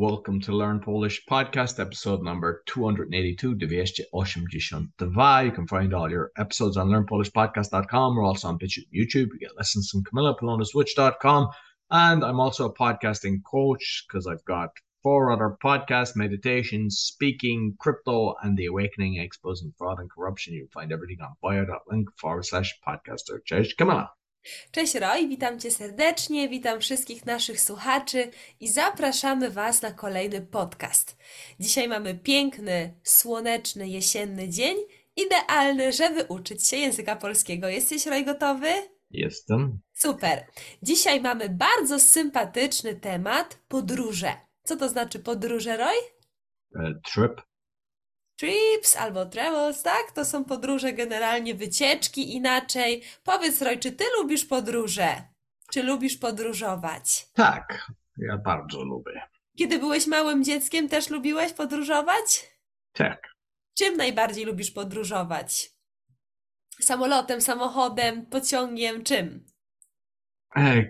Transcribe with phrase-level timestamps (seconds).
[0.00, 5.44] Welcome to Learn Polish podcast, episode number 282, 282.
[5.44, 8.16] You can find all your episodes on learnpolishpodcast.com.
[8.16, 8.88] We're also on YouTube.
[8.94, 11.50] You get lessons from Camilla PolonaSwitch.com.
[11.90, 14.70] And I'm also a podcasting coach because I've got
[15.02, 20.54] four other podcasts, meditation, speaking, crypto, and the awakening, exposing fraud and corruption.
[20.54, 23.44] You'll find everything on bio.link forward slash podcaster.
[23.44, 24.08] Cześć, Camilla.
[24.70, 28.30] Cześć Roy, witam Cię serdecznie, witam wszystkich naszych słuchaczy
[28.60, 31.16] i zapraszamy Was na kolejny podcast.
[31.60, 34.76] Dzisiaj mamy piękny, słoneczny, jesienny dzień,
[35.16, 37.68] idealny, żeby uczyć się języka polskiego.
[37.68, 38.68] Jesteś Roy gotowy?
[39.10, 39.80] Jestem.
[39.92, 40.46] Super.
[40.82, 44.32] Dzisiaj mamy bardzo sympatyczny temat podróże.
[44.62, 45.96] Co to znaczy podróże, Roy?
[46.76, 47.49] E, trip.
[48.40, 50.12] Trips albo travels, tak?
[50.12, 53.02] To są podróże generalnie, wycieczki inaczej.
[53.24, 55.22] Powiedz, Roy, czy ty lubisz podróże?
[55.72, 57.26] Czy lubisz podróżować?
[57.32, 59.22] Tak, ja bardzo lubię.
[59.58, 62.50] Kiedy byłeś małym dzieckiem, też lubiłeś podróżować?
[62.92, 63.34] Tak.
[63.78, 65.70] Czym najbardziej lubisz podróżować?
[66.80, 69.46] Samolotem, samochodem, pociągiem, czym?
[70.56, 70.84] E,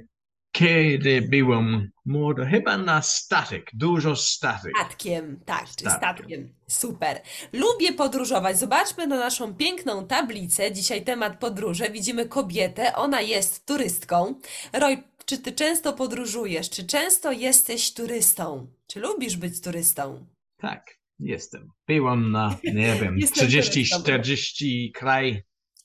[0.52, 4.72] kiedy byłem młody, chyba na statek, dużo statek.
[4.78, 5.98] Statkiem, tak, czy Statkiem.
[5.98, 6.54] statkiem.
[6.68, 7.20] Super.
[7.52, 8.58] Lubię podróżować.
[8.58, 10.72] Zobaczmy na naszą piękną tablicę.
[10.72, 11.90] Dzisiaj temat podróże.
[11.90, 14.34] Widzimy kobietę, ona jest turystką.
[14.72, 16.70] Roy, czy ty często podróżujesz?
[16.70, 18.66] Czy często jesteś turystą?
[18.86, 20.26] Czy lubisz być turystą?
[20.56, 21.70] Tak, jestem.
[21.86, 24.00] Byłem na, nie wiem, Jestem 30, turystą.
[24.02, 25.42] 40 kraj.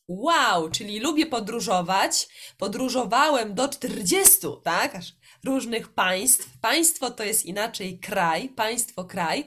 [0.08, 2.28] Wow, czyli lubię podróżować.
[2.58, 4.98] Podróżowałem do 40, tak?
[5.46, 6.60] Różnych państw.
[6.60, 9.46] Państwo to jest inaczej kraj, państwo kraj.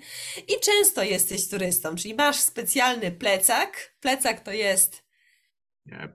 [0.49, 3.95] I często jesteś turystą, czyli masz specjalny plecak.
[4.01, 5.05] Plecak to jest,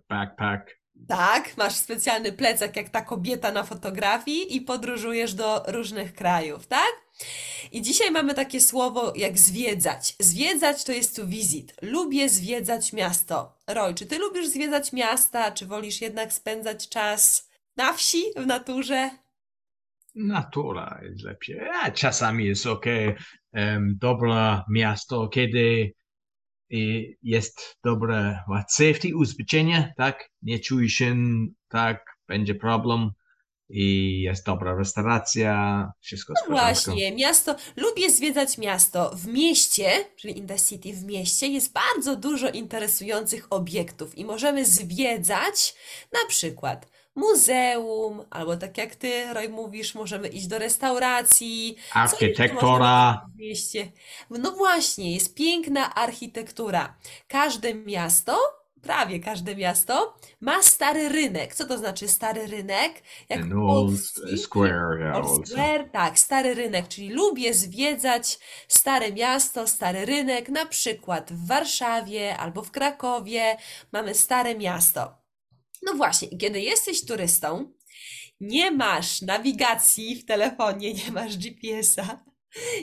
[0.10, 0.72] Backpack.
[1.08, 7.03] tak, masz specjalny plecak jak ta kobieta na fotografii i podróżujesz do różnych krajów, tak?
[7.74, 10.16] I dzisiaj mamy takie słowo jak zwiedzać.
[10.20, 11.74] Zwiedzać to jest to visit.
[11.82, 13.58] Lubię zwiedzać miasto.
[13.68, 19.10] Roy, czy ty lubisz zwiedzać miasta, czy wolisz jednak spędzać czas na wsi, w naturze?
[20.16, 21.60] Natura jest lepiej.
[21.84, 22.86] A czasami jest ok.
[23.54, 25.94] Um, dobre miasto, kiedy
[26.70, 30.30] i jest dobre safety, ubezpieczenie, tak?
[30.42, 31.16] Nie czujesz się,
[31.68, 33.10] tak, będzie problem
[33.76, 36.84] i jest dobra restauracja, wszystko No w porządku.
[36.84, 37.56] właśnie, miasto.
[37.76, 39.12] Lubię zwiedzać miasto.
[39.16, 44.66] W mieście, czyli in the city, w mieście jest bardzo dużo interesujących obiektów i możemy
[44.66, 45.76] zwiedzać
[46.12, 51.76] na przykład muzeum, albo tak jak ty, Roy, mówisz, możemy iść do restauracji.
[51.94, 53.26] Co jeszcze Architektura.
[53.36, 53.92] w mieście?
[54.30, 56.96] No właśnie, jest piękna architektura.
[57.28, 58.38] Każde miasto,
[58.84, 61.56] prawie każde miasto, ma stary rynek.
[61.56, 63.04] Co to znaczy stary rynek?
[63.30, 64.00] Jak An old
[64.44, 70.66] square, yeah, Old Square, tak, stary rynek, czyli lubię zwiedzać stare miasto, stary rynek, na
[70.66, 73.58] przykład w Warszawie albo w Krakowie
[73.92, 75.18] mamy stare miasto.
[75.84, 77.74] No właśnie, kiedy jesteś turystą,
[78.40, 82.24] nie masz nawigacji w telefonie, nie masz GPS-a,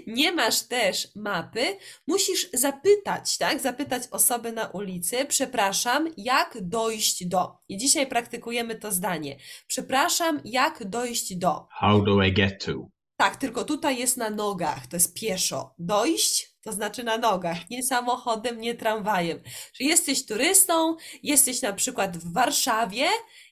[0.06, 1.76] nie masz też mapy,
[2.06, 3.60] musisz zapytać, tak?
[3.60, 7.58] Zapytać osoby na ulicy, przepraszam, jak dojść do.
[7.68, 9.36] I dzisiaj praktykujemy to zdanie.
[9.66, 11.66] Przepraszam, jak dojść do.
[11.70, 12.72] How do I get to?
[13.16, 15.74] Tak, tylko tutaj jest na nogach, to jest pieszo.
[15.78, 19.42] Dojść to znaczy na nogach, nie samochodem, nie tramwajem.
[19.72, 23.06] Czyli jesteś turystą, jesteś na przykład w Warszawie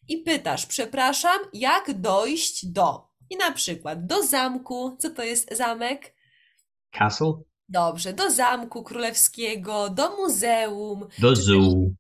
[0.09, 3.08] i pytasz, przepraszam, jak dojść do?
[3.31, 4.97] I na przykład do zamku.
[4.99, 6.15] Co to jest zamek?
[6.99, 7.33] Castle?
[7.69, 11.91] Dobrze, do zamku królewskiego, do muzeum, Do zoo.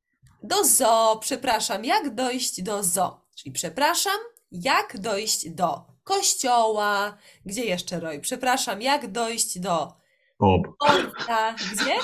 [0.42, 1.18] do zoo.
[1.20, 3.20] Przepraszam, jak dojść do zoo?
[3.36, 4.18] Czyli przepraszam,
[4.52, 7.16] jak dojść do kościoła.
[7.46, 8.20] Gdzie jeszcze, Roy?
[8.20, 9.92] Przepraszam, jak dojść do
[10.38, 10.66] Pub.
[10.78, 11.54] porta?
[11.72, 11.94] Gdzie?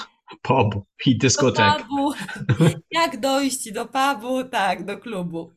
[0.42, 0.74] Pub.
[1.06, 1.64] I Do dyskotek.
[1.88, 2.12] pubu.
[2.90, 4.44] Jak dojść do pubu?
[4.44, 5.52] Tak, do klubu.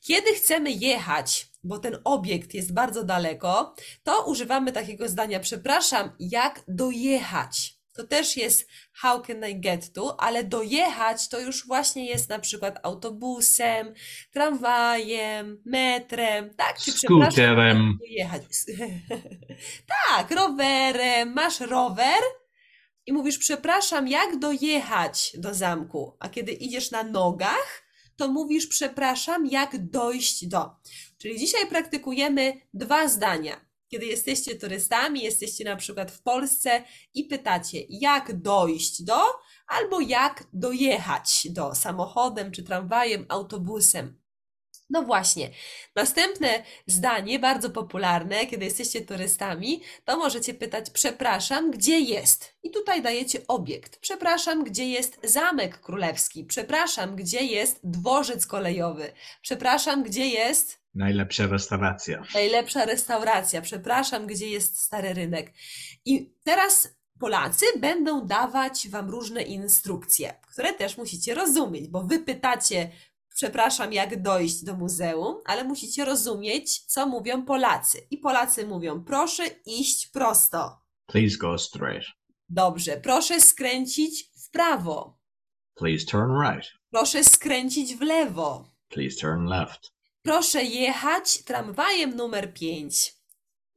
[0.00, 6.62] Kiedy chcemy jechać, bo ten obiekt jest bardzo daleko, to używamy takiego zdania, przepraszam, jak
[6.68, 7.76] dojechać.
[7.92, 12.38] To też jest how can I get to, ale dojechać to już właśnie jest na
[12.38, 13.94] przykład autobusem,
[14.32, 16.78] tramwajem, metrem, tak?
[16.78, 17.98] Czy Skuterem.
[18.00, 18.42] dojechać?
[20.08, 21.32] Tak, rowerem.
[21.32, 22.20] Masz rower
[23.06, 26.16] i mówisz, przepraszam, jak dojechać do zamku?
[26.18, 27.82] A kiedy idziesz na nogach,
[28.16, 30.70] to mówisz, przepraszam, jak dojść do.
[31.18, 33.66] Czyli dzisiaj praktykujemy dwa zdania.
[33.88, 39.22] Kiedy jesteście turystami, jesteście na przykład w Polsce i pytacie, jak dojść do,
[39.66, 44.20] albo jak dojechać do samochodem, czy tramwajem, autobusem.
[44.90, 45.50] No właśnie.
[45.94, 52.54] Następne zdanie, bardzo popularne, kiedy jesteście turystami, to możecie pytać: Przepraszam, gdzie jest?
[52.62, 53.98] I tutaj dajecie obiekt.
[53.98, 56.44] Przepraszam, gdzie jest zamek królewski?
[56.44, 59.12] Przepraszam, gdzie jest dworzec kolejowy?
[59.42, 62.22] Przepraszam, gdzie jest Najlepsza restauracja.
[62.34, 63.62] najlepsza restauracja?
[63.62, 65.52] Przepraszam, gdzie jest stary rynek?
[66.04, 66.88] I teraz
[67.20, 72.90] Polacy będą dawać Wam różne instrukcje, które też musicie rozumieć, bo Wy pytacie,
[73.40, 78.06] przepraszam, jak dojść do muzeum, ale musicie rozumieć, co mówią Polacy.
[78.10, 80.80] I Polacy mówią, proszę iść prosto.
[81.06, 82.08] Please go straight.
[82.48, 85.18] Dobrze, proszę skręcić w prawo.
[85.74, 86.72] Please turn right.
[86.90, 88.70] Proszę skręcić w lewo.
[88.88, 89.92] Please turn left.
[90.22, 93.14] Proszę jechać tramwajem numer 5.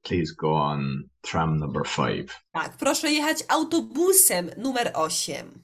[0.01, 2.39] Please go on tram number five.
[2.51, 5.63] Tak, proszę jechać autobusem numer 8.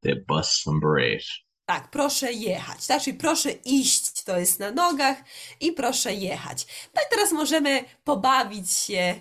[0.00, 1.24] The bus number eight.
[1.66, 2.86] Tak, proszę jechać.
[2.86, 5.16] Tak, czyli proszę iść, to jest na nogach,
[5.60, 6.66] i proszę jechać.
[6.94, 9.14] No i teraz możemy pobawić się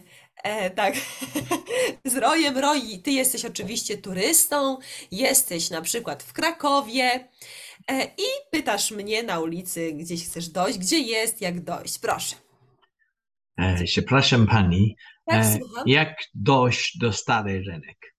[0.44, 0.94] e, tak
[2.06, 2.58] z Rojem.
[2.58, 4.78] Roi, ty jesteś oczywiście turystą,
[5.12, 7.28] jesteś na przykład w Krakowie
[7.88, 12.00] e, i pytasz mnie na ulicy, gdzieś chcesz dojść, gdzie jest, jak dojść.
[12.00, 12.36] Proszę.
[13.58, 18.16] E, przepraszam pani, Tak, e, jak dojść do stary rynek?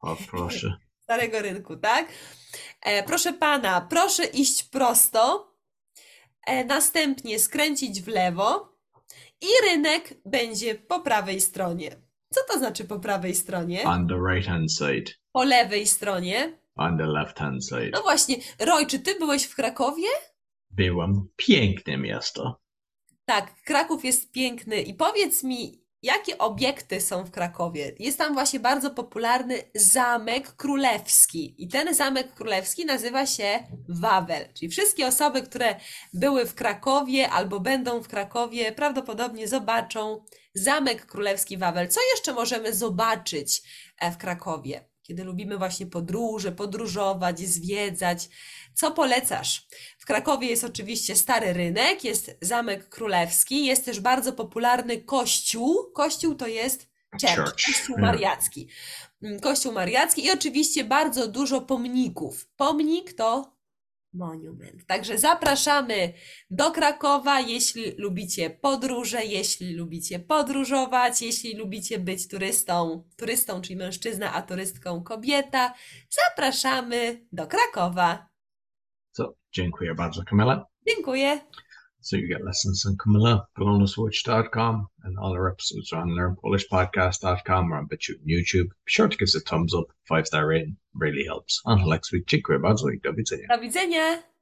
[0.00, 0.85] O proszę.
[1.06, 2.08] Starego Rynku, tak?
[2.82, 5.52] E, proszę pana, proszę iść prosto,
[6.46, 8.76] e, następnie skręcić w lewo
[9.40, 11.96] i rynek będzie po prawej stronie.
[12.34, 13.84] Co to znaczy po prawej stronie?
[13.84, 15.12] On the right hand side.
[15.32, 16.58] Po lewej stronie?
[16.76, 17.90] On the left hand side.
[17.92, 20.08] No właśnie, Roy, czy ty byłeś w Krakowie?
[20.70, 21.28] Byłam.
[21.36, 22.60] Piękne miasto.
[23.24, 27.92] Tak, Kraków jest piękny i powiedz mi, jakie obiekty są w Krakowie?
[27.98, 33.58] Jest tam właśnie bardzo popularny Zamek Królewski i ten Zamek Królewski nazywa się
[33.88, 35.76] Wawel, czyli wszystkie osoby, które
[36.12, 41.88] były w Krakowie albo będą w Krakowie, prawdopodobnie zobaczą Zamek Królewski Wawel.
[41.88, 43.62] Co jeszcze możemy zobaczyć
[44.00, 44.95] e, w Krakowie?
[45.06, 48.28] Kiedy lubimy właśnie podróże, podróżować, zwiedzać.
[48.74, 49.66] Co polecasz?
[49.98, 55.92] W Krakowie jest oczywiście Stary Rynek, jest Zamek Królewski, jest też bardzo popularny kościół.
[55.94, 58.00] Kościół to jest church, kościół yeah.
[58.00, 58.68] mariacki.
[59.22, 62.48] Mm, Kościół mariacki i oczywiście bardzo dużo pomników.
[62.56, 63.55] Pomnik to
[64.16, 64.86] monument.
[64.86, 66.12] Także zapraszamy
[66.50, 74.34] do Krakowa, jeśli lubicie podróże, jeśli lubicie podróżować, jeśli lubicie być turystą, turystą, czyli mężczyzna,
[74.34, 75.74] a turystką kobieta.
[76.10, 78.28] Zapraszamy do Krakowa.
[79.12, 80.66] So, dziękuję bardzo, Camilla.
[80.88, 81.40] Dziękuję.
[82.06, 87.78] So you get lessons on Camilla, polonaswitch.com, and all our episodes are on learnpolishpodcast.com or
[87.78, 88.68] on BitChute and YouTube.
[88.68, 91.60] Be sure to give us a thumbs up, five star rating, really helps.
[91.64, 93.48] Until next week, dziękuję bardzo i do widzenia.
[93.48, 94.35] Do.